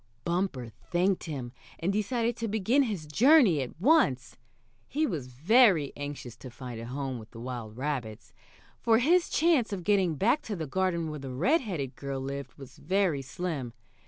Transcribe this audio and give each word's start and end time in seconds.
Bumper 0.25 0.71
thanked 0.89 1.25
him, 1.25 1.51
and 1.77 1.93
decided 1.93 2.35
to 2.37 2.47
begin 2.47 2.81
his 2.81 3.05
journey 3.05 3.61
at 3.61 3.79
once. 3.79 4.35
He 4.87 5.05
was 5.05 5.27
very 5.27 5.93
anxious 5.95 6.35
to 6.37 6.49
find 6.49 6.79
a 6.81 6.87
home 6.87 7.19
with 7.19 7.29
the 7.29 7.39
wild 7.39 7.77
rabbits, 7.77 8.33
for 8.79 8.97
his 8.97 9.29
chance 9.29 9.71
of 9.71 9.83
getting 9.83 10.15
back 10.15 10.41
to 10.41 10.55
the 10.55 10.65
garden 10.65 11.11
where 11.11 11.19
the 11.19 11.29
red 11.29 11.61
headed 11.61 11.95
girl 11.95 12.19
lived 12.19 12.55
was 12.55 12.79
very 12.79 13.21
slim. 13.21 13.73